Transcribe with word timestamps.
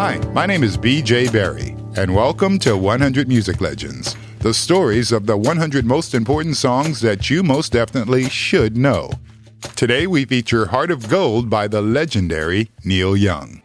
Hi, 0.00 0.18
my 0.32 0.46
name 0.46 0.62
is 0.62 0.78
BJ 0.78 1.32
Berry, 1.32 1.74
and 1.96 2.14
welcome 2.14 2.60
to 2.60 2.76
100 2.76 3.26
Music 3.26 3.60
Legends, 3.60 4.14
the 4.38 4.54
stories 4.54 5.10
of 5.10 5.26
the 5.26 5.36
100 5.36 5.84
most 5.84 6.14
important 6.14 6.56
songs 6.56 7.00
that 7.00 7.28
you 7.28 7.42
most 7.42 7.72
definitely 7.72 8.28
should 8.28 8.76
know. 8.76 9.10
Today 9.74 10.06
we 10.06 10.24
feature 10.24 10.66
Heart 10.66 10.92
of 10.92 11.08
Gold 11.08 11.50
by 11.50 11.66
the 11.66 11.82
legendary 11.82 12.70
Neil 12.84 13.16
Young. 13.16 13.60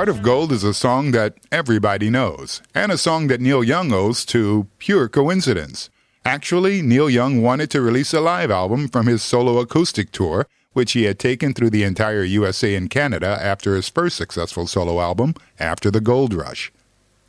Heart 0.00 0.08
of 0.08 0.22
Gold 0.22 0.50
is 0.50 0.64
a 0.64 0.72
song 0.72 1.10
that 1.10 1.34
everybody 1.52 2.08
knows, 2.08 2.62
and 2.74 2.90
a 2.90 2.96
song 2.96 3.26
that 3.26 3.38
Neil 3.38 3.62
Young 3.62 3.92
owes 3.92 4.24
to 4.24 4.66
pure 4.78 5.10
coincidence. 5.10 5.90
Actually, 6.24 6.80
Neil 6.80 7.10
Young 7.10 7.42
wanted 7.42 7.68
to 7.68 7.82
release 7.82 8.14
a 8.14 8.20
live 8.22 8.50
album 8.50 8.88
from 8.88 9.08
his 9.08 9.22
solo 9.22 9.58
acoustic 9.58 10.10
tour, 10.10 10.46
which 10.72 10.92
he 10.92 11.02
had 11.02 11.18
taken 11.18 11.52
through 11.52 11.68
the 11.68 11.82
entire 11.82 12.24
USA 12.24 12.74
and 12.76 12.88
Canada 12.88 13.38
after 13.42 13.76
his 13.76 13.90
first 13.90 14.16
successful 14.16 14.66
solo 14.66 15.02
album, 15.02 15.34
After 15.58 15.90
the 15.90 16.00
Gold 16.00 16.32
Rush. 16.32 16.72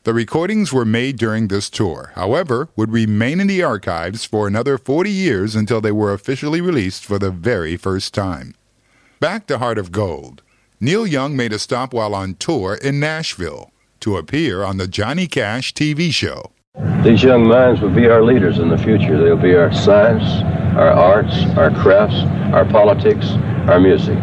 The 0.06 0.14
recordings 0.14 0.72
were 0.72 0.86
made 0.86 1.18
during 1.18 1.50
this 1.50 1.70
tour, 1.70 2.14
however, 2.16 2.70
would 2.78 2.94
remain 2.94 3.42
in 3.42 3.48
the 3.48 3.64
archives 3.64 4.24
for 4.24 4.48
another 4.48 4.78
40 4.78 5.12
years 5.12 5.58
until 5.58 5.82
they 5.82 5.92
were 5.92 6.14
officially 6.14 6.62
released 6.62 7.04
for 7.04 7.20
the 7.20 7.32
very 7.32 7.76
first 7.76 8.14
time. 8.14 8.56
Back 9.20 9.46
to 9.48 9.58
Heart 9.58 9.78
of 9.78 9.92
Gold. 9.92 10.42
Neil 10.84 11.06
Young 11.06 11.36
made 11.38 11.54
a 11.54 11.60
stop 11.60 11.94
while 11.94 12.16
on 12.16 12.34
tour 12.34 12.74
in 12.74 13.00
Nashville 13.00 13.72
to 14.00 14.18
appear 14.18 14.64
on 14.64 14.78
the 14.78 14.88
Johnny 14.88 15.28
Cash 15.28 15.76
TV 15.76 16.12
show. 16.12 16.54
These 17.04 17.22
young 17.22 17.48
minds 17.48 17.82
will 17.82 17.92
be 17.92 18.08
our 18.08 18.24
leaders 18.24 18.58
in 18.58 18.70
the 18.70 18.80
future. 18.80 19.24
They'll 19.24 19.38
be 19.38 19.54
our 19.54 19.72
science, 19.72 20.24
our 20.76 20.90
arts, 20.90 21.36
our 21.56 21.70
crafts, 21.70 22.16
our 22.52 22.66
politics, 22.66 23.28
our 23.70 23.80
music. 23.80 24.18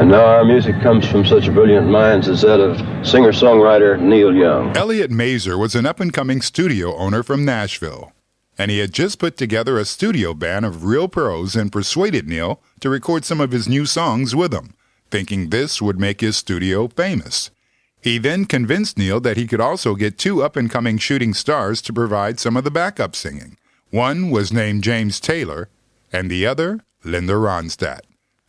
And 0.00 0.10
now 0.10 0.24
our 0.24 0.44
music 0.44 0.80
comes 0.80 1.06
from 1.06 1.24
such 1.24 1.46
brilliant 1.52 1.86
minds 1.86 2.26
as 2.28 2.42
that 2.42 2.58
of 2.58 2.76
singer-songwriter 3.06 4.00
Neil 4.00 4.34
Young. 4.34 4.76
Elliot 4.76 5.12
Mazer 5.12 5.56
was 5.56 5.76
an 5.76 5.86
up 5.86 6.00
and 6.00 6.12
coming 6.12 6.42
studio 6.42 6.96
owner 6.96 7.22
from 7.22 7.44
Nashville, 7.44 8.12
and 8.58 8.72
he 8.72 8.80
had 8.80 8.92
just 8.92 9.20
put 9.20 9.36
together 9.36 9.78
a 9.78 9.84
studio 9.84 10.34
band 10.34 10.64
of 10.64 10.82
real 10.84 11.06
pros 11.06 11.54
and 11.54 11.70
persuaded 11.70 12.28
Neil 12.28 12.60
to 12.80 12.90
record 12.90 13.24
some 13.24 13.40
of 13.40 13.52
his 13.52 13.68
new 13.68 13.86
songs 13.86 14.34
with 14.34 14.52
him, 14.52 14.74
thinking 15.10 15.50
this 15.50 15.80
would 15.82 15.98
make 15.98 16.20
his 16.20 16.36
studio 16.36 16.88
famous. 16.88 17.50
He 18.00 18.18
then 18.18 18.44
convinced 18.44 18.96
Neil 18.96 19.20
that 19.20 19.36
he 19.36 19.46
could 19.46 19.60
also 19.60 19.94
get 19.94 20.18
two 20.18 20.42
up 20.42 20.56
and 20.56 20.70
coming 20.70 20.98
shooting 20.98 21.34
stars 21.34 21.82
to 21.82 21.92
provide 21.92 22.38
some 22.38 22.56
of 22.56 22.64
the 22.64 22.70
backup 22.70 23.16
singing. 23.16 23.56
One 23.90 24.30
was 24.30 24.52
named 24.52 24.84
James 24.84 25.18
Taylor, 25.18 25.68
and 26.12 26.30
the 26.30 26.46
other, 26.46 26.80
Linda 27.04 27.34
Ronstadt. 27.34 28.00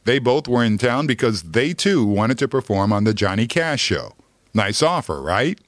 They 0.05 0.19
both 0.19 0.47
were 0.47 0.63
in 0.63 0.77
town 0.77 1.07
because 1.07 1.43
they 1.43 1.73
too 1.73 2.05
wanted 2.05 2.37
to 2.39 2.47
perform 2.47 2.93
on 2.93 3.03
the 3.03 3.13
Johnny 3.13 3.47
Cash 3.47 3.81
show. 3.81 4.13
Nice 4.53 4.81
offer, 4.81 5.21
right? 5.21 5.59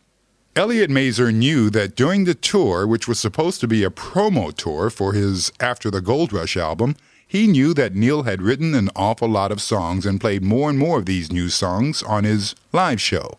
Elliot 0.55 0.89
Mazer 0.89 1.31
knew 1.31 1.69
that 1.69 1.95
during 1.95 2.25
the 2.25 2.33
tour, 2.33 2.85
which 2.85 3.07
was 3.07 3.19
supposed 3.19 3.61
to 3.61 3.67
be 3.67 3.83
a 3.83 3.89
promo 3.89 4.53
tour 4.53 4.89
for 4.89 5.13
his 5.13 5.51
After 5.59 5.89
the 5.89 6.01
Gold 6.01 6.33
Rush 6.33 6.57
album, 6.57 6.95
he 7.31 7.47
knew 7.47 7.73
that 7.73 7.95
Neil 7.95 8.23
had 8.23 8.41
written 8.41 8.75
an 8.75 8.89
awful 8.93 9.29
lot 9.29 9.53
of 9.53 9.61
songs 9.61 10.05
and 10.05 10.19
played 10.19 10.43
more 10.43 10.69
and 10.69 10.77
more 10.77 10.99
of 10.99 11.05
these 11.05 11.31
new 11.31 11.47
songs 11.47 12.03
on 12.03 12.25
his 12.25 12.55
live 12.73 12.99
show, 12.99 13.37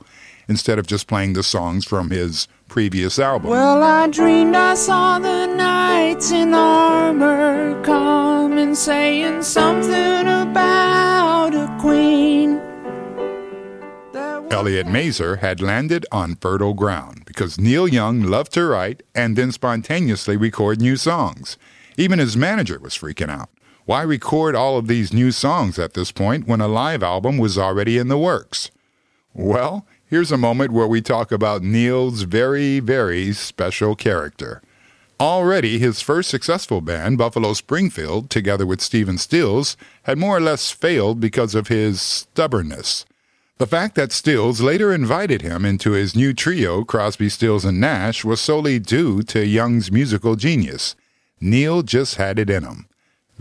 instead 0.48 0.78
of 0.78 0.86
just 0.86 1.06
playing 1.06 1.34
the 1.34 1.42
songs 1.42 1.84
from 1.84 2.08
his 2.08 2.48
previous 2.68 3.18
album. 3.18 3.50
Well, 3.50 3.82
I 3.82 4.08
dreamed 4.08 4.56
I 4.56 4.76
saw 4.76 5.18
the 5.18 5.44
knights 5.44 6.30
in 6.30 6.54
armor 6.54 7.82
coming, 7.82 8.74
saying 8.74 9.42
something 9.42 10.26
about 10.26 11.54
a 11.54 11.76
queen. 11.78 12.62
Elliot 14.50 14.86
Mazer 14.86 15.36
had 15.36 15.60
landed 15.60 16.06
on 16.10 16.36
fertile 16.36 16.72
ground 16.72 17.26
because 17.26 17.60
Neil 17.60 17.86
Young 17.86 18.22
loved 18.22 18.54
to 18.54 18.64
write 18.64 19.02
and 19.14 19.36
then 19.36 19.52
spontaneously 19.52 20.38
record 20.38 20.80
new 20.80 20.96
songs. 20.96 21.58
Even 21.98 22.18
his 22.18 22.38
manager 22.38 22.78
was 22.78 22.94
freaking 22.94 23.28
out. 23.28 23.50
Why 23.84 24.02
record 24.02 24.54
all 24.54 24.78
of 24.78 24.86
these 24.86 25.12
new 25.12 25.32
songs 25.32 25.78
at 25.78 25.94
this 25.94 26.12
point 26.12 26.46
when 26.46 26.60
a 26.60 26.68
live 26.68 27.02
album 27.02 27.36
was 27.36 27.58
already 27.58 27.98
in 27.98 28.06
the 28.06 28.18
works? 28.18 28.70
Well, 29.34 29.86
here's 30.06 30.30
a 30.30 30.36
moment 30.36 30.70
where 30.70 30.86
we 30.86 31.02
talk 31.02 31.32
about 31.32 31.62
Neil's 31.62 32.22
very, 32.22 32.78
very 32.78 33.32
special 33.32 33.96
character. 33.96 34.62
Already, 35.18 35.78
his 35.78 36.00
first 36.00 36.30
successful 36.30 36.80
band, 36.80 37.18
Buffalo 37.18 37.54
Springfield, 37.54 38.30
together 38.30 38.66
with 38.66 38.80
Stephen 38.80 39.18
Stills, 39.18 39.76
had 40.04 40.18
more 40.18 40.36
or 40.36 40.40
less 40.40 40.70
failed 40.70 41.18
because 41.18 41.54
of 41.54 41.68
his 41.68 42.00
stubbornness. 42.00 43.04
The 43.58 43.66
fact 43.66 43.94
that 43.96 44.12
Stills 44.12 44.60
later 44.60 44.92
invited 44.92 45.42
him 45.42 45.64
into 45.64 45.92
his 45.92 46.16
new 46.16 46.32
trio, 46.32 46.84
Crosby, 46.84 47.28
Stills, 47.28 47.64
and 47.64 47.80
Nash, 47.80 48.24
was 48.24 48.40
solely 48.40 48.78
due 48.78 49.22
to 49.24 49.46
Young's 49.46 49.90
musical 49.90 50.36
genius. 50.36 50.94
Neil 51.40 51.82
just 51.82 52.16
had 52.16 52.38
it 52.38 52.50
in 52.50 52.64
him. 52.64 52.86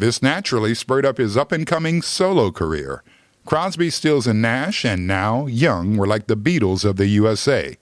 This 0.02 0.24
naturally 0.24 0.74
spurred 0.74 1.06
up 1.06 1.20
his 1.20 1.38
up 1.38 1.52
and 1.52 1.68
coming 1.68 2.02
solo 2.02 2.50
career. 2.50 3.04
Crosby, 3.46 3.92
Stills, 3.92 4.26
and 4.26 4.42
Nash, 4.42 4.84
and 4.84 5.06
now 5.06 5.46
Young, 5.46 5.96
were 5.96 6.08
like 6.08 6.26
the 6.26 6.36
Beatles 6.36 6.84
of 6.84 6.96
the 6.96 7.06
USA. 7.06 7.78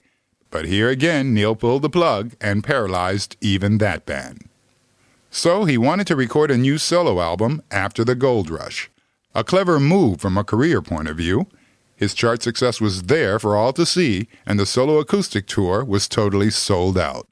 But 0.50 0.66
here 0.66 0.90
again, 0.90 1.32
Neil 1.32 1.56
pulled 1.56 1.80
the 1.80 1.88
plug 1.88 2.34
and 2.38 2.62
paralyzed 2.62 3.38
even 3.40 3.78
that 3.78 4.04
band. 4.04 4.50
So 5.30 5.64
he 5.64 5.78
wanted 5.78 6.06
to 6.08 6.14
record 6.14 6.50
a 6.50 6.58
new 6.58 6.76
solo 6.76 7.22
album 7.22 7.62
after 7.70 8.04
the 8.04 8.14
gold 8.14 8.50
rush. 8.50 8.90
A 9.34 9.42
clever 9.42 9.80
move 9.80 10.20
from 10.20 10.36
a 10.36 10.44
career 10.44 10.82
point 10.82 11.08
of 11.08 11.16
view. 11.16 11.46
His 11.96 12.12
chart 12.12 12.42
success 12.42 12.82
was 12.82 13.04
there 13.04 13.38
for 13.38 13.56
all 13.56 13.72
to 13.72 13.86
see, 13.86 14.28
and 14.44 14.60
the 14.60 14.66
solo 14.66 14.98
acoustic 14.98 15.46
tour 15.46 15.82
was 15.82 16.06
totally 16.06 16.50
sold 16.50 16.98
out. 16.98 17.29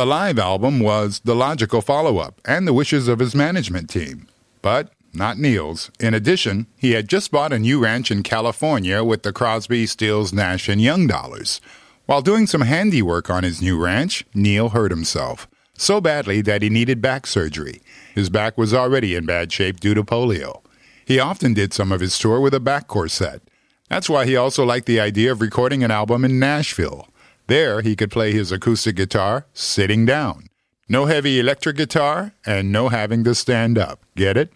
The 0.00 0.06
live 0.06 0.38
album 0.38 0.80
was 0.80 1.20
the 1.26 1.34
logical 1.34 1.82
follow 1.82 2.16
up 2.16 2.40
and 2.46 2.66
the 2.66 2.72
wishes 2.72 3.06
of 3.06 3.18
his 3.18 3.34
management 3.34 3.90
team. 3.90 4.28
But 4.62 4.94
not 5.12 5.36
Neil's. 5.38 5.90
In 6.00 6.14
addition, 6.14 6.68
he 6.78 6.92
had 6.92 7.06
just 7.06 7.30
bought 7.30 7.52
a 7.52 7.58
new 7.58 7.78
ranch 7.78 8.10
in 8.10 8.22
California 8.22 9.04
with 9.04 9.24
the 9.24 9.32
Crosby, 9.34 9.86
Stills, 9.86 10.32
Nash, 10.32 10.70
and 10.70 10.80
Young 10.80 11.06
dollars. 11.06 11.60
While 12.06 12.22
doing 12.22 12.46
some 12.46 12.62
handiwork 12.62 13.28
on 13.28 13.44
his 13.44 13.60
new 13.60 13.78
ranch, 13.78 14.24
Neil 14.32 14.70
hurt 14.70 14.90
himself. 14.90 15.46
So 15.76 16.00
badly 16.00 16.40
that 16.40 16.62
he 16.62 16.70
needed 16.70 17.02
back 17.02 17.26
surgery. 17.26 17.82
His 18.14 18.30
back 18.30 18.56
was 18.56 18.72
already 18.72 19.14
in 19.14 19.26
bad 19.26 19.52
shape 19.52 19.80
due 19.80 19.92
to 19.92 20.02
polio. 20.02 20.62
He 21.04 21.20
often 21.20 21.52
did 21.52 21.74
some 21.74 21.92
of 21.92 22.00
his 22.00 22.18
tour 22.18 22.40
with 22.40 22.54
a 22.54 22.58
back 22.58 22.88
corset. 22.88 23.42
That's 23.90 24.08
why 24.08 24.24
he 24.24 24.34
also 24.34 24.64
liked 24.64 24.86
the 24.86 24.98
idea 24.98 25.30
of 25.30 25.42
recording 25.42 25.84
an 25.84 25.90
album 25.90 26.24
in 26.24 26.38
Nashville. 26.38 27.06
There, 27.50 27.80
he 27.80 27.96
could 27.96 28.12
play 28.12 28.30
his 28.30 28.52
acoustic 28.52 28.94
guitar 28.94 29.44
sitting 29.54 30.06
down. 30.06 30.46
No 30.88 31.06
heavy 31.06 31.40
electric 31.40 31.76
guitar, 31.78 32.32
and 32.46 32.70
no 32.70 32.90
having 32.90 33.24
to 33.24 33.34
stand 33.34 33.76
up. 33.76 34.04
Get 34.14 34.36
it? 34.36 34.52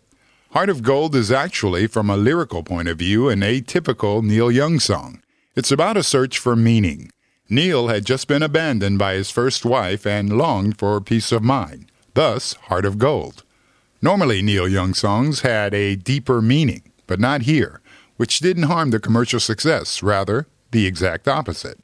Heart 0.53 0.69
of 0.69 0.85
Gold 0.85 1.17
is 1.17 1.33
actually, 1.33 1.89
from 1.89 2.09
a 2.09 2.17
lyrical 2.17 2.63
point 2.63 2.87
of 2.87 3.01
view, 3.01 3.29
an 3.29 3.41
atypical 3.41 4.23
Neil 4.23 4.49
Young 4.49 4.79
song. 4.79 5.21
It's 5.57 5.73
about 5.73 5.97
a 5.97 6.05
search 6.05 6.39
for 6.39 6.55
meaning. 6.55 7.11
Neil 7.49 7.89
had 7.89 8.05
just 8.05 8.29
been 8.29 8.45
abandoned 8.45 8.97
by 9.01 9.15
his 9.15 9.29
first 9.29 9.65
wife 9.65 10.07
and 10.07 10.39
longed 10.39 10.79
for 10.79 11.01
peace 11.01 11.33
of 11.33 11.43
mind. 11.43 11.91
Thus, 12.15 12.53
Heart 12.69 12.85
of 12.85 12.99
Gold. 12.99 13.43
Normally, 14.03 14.41
Neil 14.41 14.69
Young 14.69 14.95
songs 14.95 15.41
had 15.41 15.75
a 15.75 15.97
deeper 15.97 16.41
meaning, 16.41 16.93
but 17.09 17.19
not 17.19 17.43
here, 17.43 17.81
which 18.19 18.39
didn't 18.39 18.71
harm 18.71 18.91
the 18.91 19.01
commercial 19.01 19.41
success, 19.41 20.01
rather, 20.01 20.47
the 20.71 20.87
exact 20.87 21.27
opposite. 21.27 21.81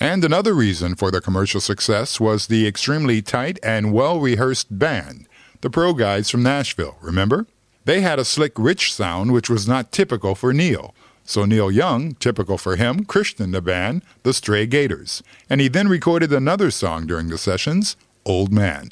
And 0.00 0.24
another 0.24 0.54
reason 0.54 0.96
for 0.96 1.10
the 1.10 1.20
commercial 1.20 1.60
success 1.60 2.18
was 2.18 2.46
the 2.46 2.66
extremely 2.66 3.22
tight 3.22 3.58
and 3.62 3.92
well 3.92 4.20
rehearsed 4.20 4.78
band. 4.78 5.26
the 5.60 5.70
pro 5.70 5.94
guys 5.94 6.28
from 6.28 6.42
Nashville, 6.42 6.96
remember? 7.00 7.46
They 7.86 8.00
had 8.02 8.18
a 8.18 8.24
slick, 8.24 8.52
rich 8.58 8.92
sound 8.92 9.32
which 9.32 9.48
was 9.48 9.66
not 9.66 9.92
typical 9.92 10.34
for 10.34 10.52
Neil. 10.52 10.94
So 11.24 11.46
Neil 11.46 11.70
Young, 11.70 12.14
typical 12.16 12.58
for 12.58 12.76
him, 12.76 13.04
christened 13.04 13.54
the 13.54 13.62
band 13.62 14.02
the 14.24 14.34
Stray 14.34 14.66
Gators, 14.66 15.22
and 15.48 15.60
he 15.60 15.68
then 15.68 15.88
recorded 15.88 16.32
another 16.32 16.70
song 16.70 17.06
during 17.06 17.28
the 17.28 17.38
sessions, 17.38 17.96
Old 18.26 18.52
Man. 18.52 18.90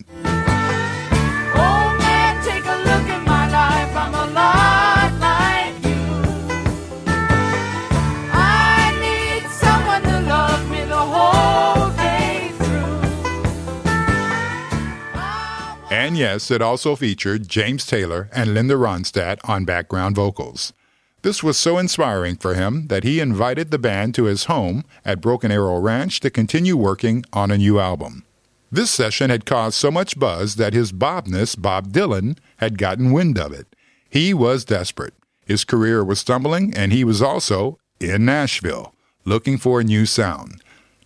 And 16.13 16.19
yes, 16.19 16.51
it 16.51 16.61
also 16.61 16.95
featured 16.95 17.49
James 17.49 17.87
Taylor 17.87 18.29
and 18.35 18.53
Linda 18.53 18.75
Ronstadt 18.75 19.39
on 19.49 19.65
background 19.65 20.15
vocals. 20.15 20.75
This 21.23 21.43
was 21.43 21.57
so 21.57 21.79
inspiring 21.79 22.37
for 22.37 22.53
him 22.53 22.89
that 22.89 23.03
he 23.03 23.19
invited 23.19 23.71
the 23.71 23.79
band 23.79 24.15
to 24.17 24.25
his 24.25 24.45
home 24.45 24.85
at 25.07 25.23
Broken 25.23 25.51
Arrow 25.51 25.79
Ranch 25.79 26.21
to 26.21 26.29
continue 26.29 26.77
working 26.77 27.25
on 27.33 27.51
a 27.51 27.57
new 27.57 27.81
album. 27.81 28.27
This 28.71 28.91
session 28.91 29.31
had 29.31 29.47
caused 29.47 29.79
so 29.79 29.91
much 29.91 30.19
buzz 30.19 30.57
that 30.57 30.75
his 30.75 30.93
Bobness, 30.93 31.57
Bob 31.57 31.95
Dylan, 31.95 32.37
had 32.59 32.77
gotten 32.77 33.13
wind 33.13 33.39
of 33.39 33.51
it. 33.51 33.75
He 34.11 34.35
was 34.35 34.67
desperate. 34.67 35.15
His 35.47 35.65
career 35.65 36.05
was 36.05 36.21
stumbling, 36.21 36.77
and 36.77 36.93
he 36.93 37.05
was 37.05 37.23
also 37.23 37.79
in 38.01 38.27
Nashville, 38.27 38.95
looking 39.25 39.57
for 39.57 39.81
a 39.81 39.85
new 39.85 40.05
sound. 40.05 40.61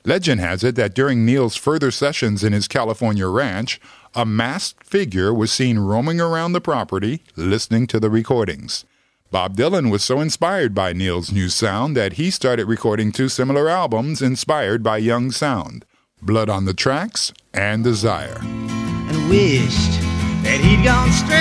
Legend 0.06 0.40
has 0.40 0.62
it 0.62 0.76
that 0.76 0.94
during 0.94 1.26
Neil's 1.26 1.56
further 1.56 1.90
sessions 1.90 2.44
in 2.44 2.52
his 2.52 2.68
California 2.68 3.26
ranch, 3.26 3.80
a 4.16 4.24
masked 4.24 4.82
figure 4.82 5.32
was 5.32 5.52
seen 5.52 5.78
roaming 5.78 6.20
around 6.22 6.52
the 6.52 6.60
property, 6.60 7.22
listening 7.36 7.86
to 7.86 8.00
the 8.00 8.08
recordings. 8.08 8.86
Bob 9.30 9.54
Dylan 9.56 9.90
was 9.90 10.02
so 10.02 10.20
inspired 10.20 10.74
by 10.74 10.94
Neil's 10.94 11.30
new 11.30 11.50
sound 11.50 11.94
that 11.98 12.14
he 12.14 12.30
started 12.30 12.66
recording 12.66 13.12
two 13.12 13.28
similar 13.28 13.68
albums 13.68 14.22
inspired 14.22 14.82
by 14.82 14.96
Young's 14.96 15.36
sound 15.36 15.84
Blood 16.22 16.48
on 16.48 16.64
the 16.64 16.72
Tracks 16.72 17.34
and 17.52 17.84
Desire. 17.84 18.38
and 18.40 19.28
wished 19.28 20.00
that 20.42 20.60
he'd 20.62 20.82
gone 20.82 21.12
straight 21.12 21.36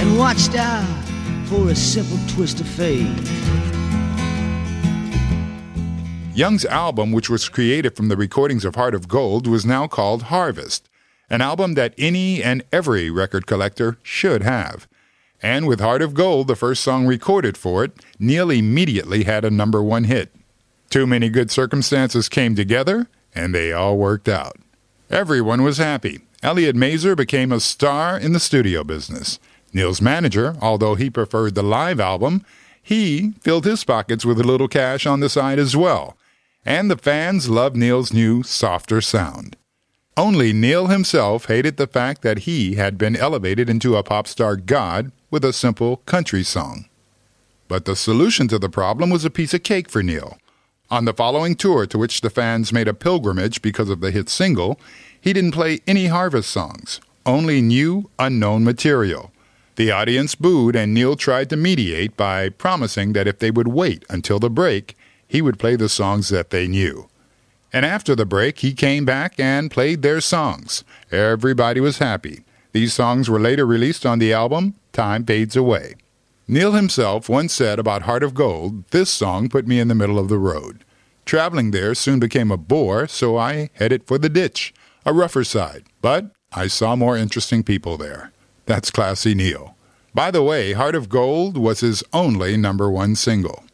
and 0.00 0.16
watched 0.16 0.54
out 0.54 0.86
for 1.46 1.70
a 1.70 1.74
simple 1.74 2.18
twist 2.28 2.60
of 2.60 2.68
fate. 2.68 3.08
Young's 6.38 6.64
album, 6.66 7.10
which 7.10 7.28
was 7.28 7.48
created 7.48 7.96
from 7.96 8.06
the 8.06 8.16
recordings 8.16 8.64
of 8.64 8.76
Heart 8.76 8.94
of 8.94 9.08
Gold, 9.08 9.48
was 9.48 9.66
now 9.66 9.88
called 9.88 10.30
Harvest, 10.30 10.88
an 11.28 11.40
album 11.40 11.74
that 11.74 11.94
any 11.98 12.40
and 12.40 12.62
every 12.72 13.10
record 13.10 13.44
collector 13.44 13.98
should 14.04 14.44
have. 14.44 14.86
And 15.42 15.66
with 15.66 15.80
Heart 15.80 16.00
of 16.00 16.14
Gold, 16.14 16.46
the 16.46 16.54
first 16.54 16.84
song 16.84 17.08
recorded 17.08 17.58
for 17.58 17.82
it, 17.82 17.90
Neil 18.20 18.50
immediately 18.50 19.24
had 19.24 19.44
a 19.44 19.50
number 19.50 19.82
one 19.82 20.04
hit. 20.04 20.32
Too 20.90 21.08
many 21.08 21.28
good 21.28 21.50
circumstances 21.50 22.28
came 22.28 22.54
together, 22.54 23.08
and 23.34 23.52
they 23.52 23.72
all 23.72 23.98
worked 23.98 24.28
out. 24.28 24.58
Everyone 25.10 25.64
was 25.64 25.78
happy. 25.78 26.20
Elliot 26.40 26.76
Mazer 26.76 27.16
became 27.16 27.50
a 27.50 27.58
star 27.58 28.16
in 28.16 28.32
the 28.32 28.38
studio 28.38 28.84
business. 28.84 29.40
Neil's 29.72 30.00
manager, 30.00 30.54
although 30.62 30.94
he 30.94 31.10
preferred 31.10 31.56
the 31.56 31.64
live 31.64 31.98
album, 31.98 32.44
he 32.80 33.32
filled 33.40 33.64
his 33.64 33.82
pockets 33.82 34.24
with 34.24 34.38
a 34.38 34.44
little 34.44 34.68
cash 34.68 35.04
on 35.04 35.18
the 35.18 35.28
side 35.28 35.58
as 35.58 35.76
well. 35.76 36.16
And 36.64 36.90
the 36.90 36.96
fans 36.96 37.48
loved 37.48 37.76
Neil's 37.76 38.12
new, 38.12 38.42
softer 38.42 39.00
sound. 39.00 39.56
Only 40.16 40.52
Neil 40.52 40.88
himself 40.88 41.46
hated 41.46 41.76
the 41.76 41.86
fact 41.86 42.22
that 42.22 42.40
he 42.40 42.74
had 42.74 42.98
been 42.98 43.14
elevated 43.14 43.70
into 43.70 43.96
a 43.96 44.02
pop 44.02 44.26
star 44.26 44.56
god 44.56 45.12
with 45.30 45.44
a 45.44 45.52
simple 45.52 45.98
country 45.98 46.42
song. 46.42 46.86
But 47.68 47.84
the 47.84 47.94
solution 47.94 48.48
to 48.48 48.58
the 48.58 48.68
problem 48.68 49.10
was 49.10 49.24
a 49.24 49.30
piece 49.30 49.54
of 49.54 49.62
cake 49.62 49.88
for 49.88 50.02
Neil. 50.02 50.38
On 50.90 51.04
the 51.04 51.12
following 51.12 51.54
tour, 51.54 51.86
to 51.86 51.98
which 51.98 52.22
the 52.22 52.30
fans 52.30 52.72
made 52.72 52.88
a 52.88 52.94
pilgrimage 52.94 53.60
because 53.60 53.90
of 53.90 54.00
the 54.00 54.10
hit 54.10 54.28
single, 54.28 54.80
he 55.20 55.32
didn't 55.32 55.52
play 55.52 55.80
any 55.86 56.06
Harvest 56.06 56.50
songs, 56.50 57.00
only 57.26 57.60
new, 57.60 58.10
unknown 58.18 58.64
material. 58.64 59.30
The 59.76 59.90
audience 59.90 60.34
booed, 60.34 60.74
and 60.74 60.92
Neil 60.92 61.14
tried 61.14 61.50
to 61.50 61.56
mediate 61.56 62.16
by 62.16 62.48
promising 62.48 63.12
that 63.12 63.28
if 63.28 63.38
they 63.38 63.50
would 63.50 63.68
wait 63.68 64.04
until 64.08 64.38
the 64.38 64.50
break, 64.50 64.96
he 65.28 65.40
would 65.42 65.58
play 65.58 65.76
the 65.76 65.88
songs 65.88 66.30
that 66.30 66.50
they 66.50 66.66
knew. 66.66 67.08
And 67.72 67.84
after 67.84 68.16
the 68.16 68.26
break, 68.26 68.60
he 68.60 68.72
came 68.72 69.04
back 69.04 69.38
and 69.38 69.70
played 69.70 70.02
their 70.02 70.20
songs. 70.20 70.84
Everybody 71.12 71.80
was 71.80 71.98
happy. 71.98 72.44
These 72.72 72.94
songs 72.94 73.28
were 73.28 73.38
later 73.38 73.66
released 73.66 74.06
on 74.06 74.18
the 74.18 74.32
album 74.32 74.74
Time 74.92 75.24
Fades 75.24 75.54
Away. 75.54 75.94
Neil 76.46 76.72
himself 76.72 77.28
once 77.28 77.52
said 77.52 77.78
about 77.78 78.02
Heart 78.02 78.22
of 78.22 78.32
Gold, 78.34 78.88
this 78.90 79.10
song 79.10 79.50
put 79.50 79.66
me 79.66 79.78
in 79.78 79.88
the 79.88 79.94
middle 79.94 80.18
of 80.18 80.28
the 80.28 80.38
road. 80.38 80.82
Traveling 81.26 81.72
there 81.72 81.94
soon 81.94 82.18
became 82.18 82.50
a 82.50 82.56
bore, 82.56 83.06
so 83.06 83.36
I 83.36 83.68
headed 83.74 84.04
for 84.06 84.16
the 84.16 84.30
ditch, 84.30 84.72
a 85.04 85.12
rougher 85.12 85.44
side, 85.44 85.84
but 86.00 86.30
I 86.52 86.66
saw 86.68 86.96
more 86.96 87.18
interesting 87.18 87.62
people 87.62 87.98
there. 87.98 88.32
That's 88.64 88.90
classy 88.90 89.34
Neil. 89.34 89.76
By 90.14 90.30
the 90.30 90.42
way, 90.42 90.72
Heart 90.72 90.94
of 90.94 91.10
Gold 91.10 91.58
was 91.58 91.80
his 91.80 92.02
only 92.14 92.56
number 92.56 92.90
one 92.90 93.14
single. 93.14 93.64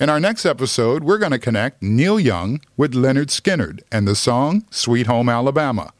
In 0.00 0.10
our 0.10 0.18
next 0.18 0.44
episode, 0.44 1.04
we're 1.04 1.18
going 1.18 1.30
to 1.30 1.38
connect 1.38 1.80
Neil 1.80 2.18
Young 2.18 2.60
with 2.76 2.94
Lynyrd 2.94 3.28
Skynyrd 3.28 3.80
and 3.92 4.08
the 4.08 4.16
song 4.16 4.64
Sweet 4.68 5.06
Home 5.06 5.28
Alabama. 5.28 5.92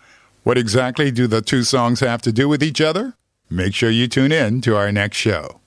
What 0.43 0.59
exactly 0.59 1.13
do 1.13 1.29
the 1.29 1.41
two 1.41 1.63
songs 1.63 2.01
have 2.01 2.21
to 2.23 2.33
do 2.33 2.49
with 2.49 2.61
each 2.61 2.81
other? 2.81 3.15
Make 3.49 3.73
sure 3.73 3.91
you 3.91 4.09
tune 4.09 4.33
in 4.33 4.61
to 4.63 4.75
our 4.75 4.91
next 4.91 5.19
show. 5.19 5.61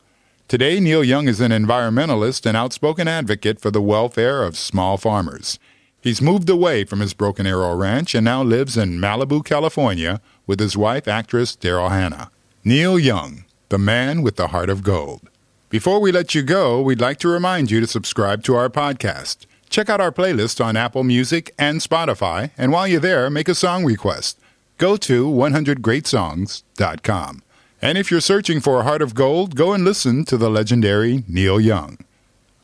Today, 0.49 0.81
Neil 0.81 1.05
Young 1.05 1.29
is 1.29 1.39
an 1.39 1.51
environmentalist 1.51 2.45
and 2.45 2.57
outspoken 2.57 3.07
advocate 3.07 3.61
for 3.61 3.71
the 3.71 3.81
welfare 3.81 4.43
of 4.43 4.57
small 4.57 4.97
farmers. 4.97 5.57
He's 6.01 6.21
moved 6.21 6.49
away 6.49 6.83
from 6.83 6.99
his 6.99 7.13
Broken 7.13 7.47
Arrow 7.47 7.77
Ranch 7.77 8.13
and 8.13 8.25
now 8.25 8.43
lives 8.43 8.75
in 8.75 8.99
Malibu, 8.99 9.45
California, 9.45 10.19
with 10.45 10.59
his 10.59 10.75
wife, 10.75 11.07
actress 11.07 11.55
Daryl 11.55 11.91
Hannah. 11.91 12.29
Neil 12.65 12.99
Young, 12.99 13.45
the 13.69 13.77
man 13.79 14.21
with 14.21 14.35
the 14.35 14.49
heart 14.49 14.69
of 14.69 14.83
gold. 14.83 15.29
Before 15.69 15.99
we 15.99 16.13
let 16.13 16.33
you 16.33 16.43
go, 16.43 16.81
we'd 16.81 17.01
like 17.01 17.19
to 17.19 17.27
remind 17.27 17.69
you 17.71 17.81
to 17.81 17.87
subscribe 17.87 18.41
to 18.43 18.55
our 18.55 18.69
podcast. 18.69 19.45
Check 19.69 19.89
out 19.89 19.99
our 19.99 20.13
playlist 20.13 20.63
on 20.63 20.77
Apple 20.77 21.03
Music 21.03 21.53
and 21.59 21.81
Spotify, 21.81 22.51
and 22.57 22.71
while 22.71 22.87
you're 22.87 23.01
there, 23.01 23.29
make 23.29 23.49
a 23.49 23.55
song 23.55 23.83
request. 23.83 24.39
Go 24.77 24.95
to 24.95 25.27
100greatsongs.com. 25.27 27.43
And 27.81 27.97
if 27.97 28.09
you're 28.09 28.21
searching 28.21 28.61
for 28.61 28.79
a 28.79 28.83
heart 28.83 29.01
of 29.01 29.13
gold, 29.13 29.57
go 29.57 29.73
and 29.73 29.83
listen 29.83 30.23
to 30.25 30.37
the 30.37 30.49
legendary 30.49 31.25
Neil 31.27 31.59
Young. 31.59 31.97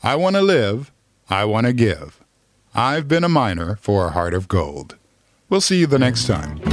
I 0.02 0.16
want 0.16 0.38
to 0.38 0.42
live, 0.42 0.90
I 1.30 1.44
want 1.44 1.68
to 1.68 1.74
give. 1.74 2.22
I've 2.74 3.10
been 3.10 3.26
a 3.26 3.30
miner 3.30 3.76
for 3.82 4.08
a 4.08 4.12
heart 4.12 4.34
of 4.34 4.48
gold. 4.48 4.96
We'll 5.50 5.60
see 5.60 5.82
you 5.82 5.88
the 5.88 6.00
next 6.00 6.26
time. 6.26 6.73